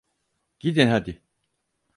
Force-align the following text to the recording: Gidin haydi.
Gidin 0.59 0.87
haydi. 0.87 1.21